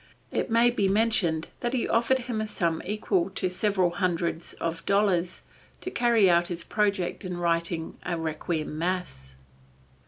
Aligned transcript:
It 0.31 0.49
may 0.49 0.71
be 0.71 0.87
mentioned 0.87 1.49
that 1.59 1.73
he 1.73 1.87
offered 1.87 2.17
him 2.17 2.41
a 2.41 2.47
sum 2.47 2.81
equal 2.85 3.29
to 3.35 3.51
several 3.51 3.91
hundreds 3.91 4.53
of 4.55 4.83
dollars 4.87 5.43
to 5.81 5.91
carry 5.91 6.27
out 6.27 6.47
his 6.47 6.63
project 6.63 7.23
of 7.23 7.37
writing 7.37 7.99
a 8.03 8.17
Requiem 8.17 8.79
Mass. 8.79 9.35